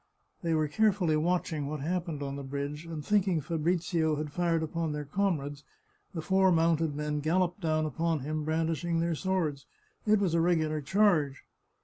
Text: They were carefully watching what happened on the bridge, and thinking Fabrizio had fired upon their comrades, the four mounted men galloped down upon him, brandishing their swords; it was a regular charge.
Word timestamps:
They 0.41 0.55
were 0.55 0.67
carefully 0.67 1.15
watching 1.15 1.67
what 1.67 1.81
happened 1.81 2.23
on 2.23 2.35
the 2.35 2.41
bridge, 2.41 2.87
and 2.87 3.05
thinking 3.05 3.39
Fabrizio 3.39 4.15
had 4.15 4.31
fired 4.31 4.63
upon 4.63 4.93
their 4.93 5.05
comrades, 5.05 5.63
the 6.15 6.23
four 6.23 6.51
mounted 6.51 6.95
men 6.95 7.19
galloped 7.19 7.61
down 7.61 7.85
upon 7.85 8.21
him, 8.21 8.43
brandishing 8.43 8.99
their 8.99 9.13
swords; 9.13 9.67
it 10.07 10.17
was 10.17 10.33
a 10.33 10.41
regular 10.41 10.81
charge. 10.81 11.43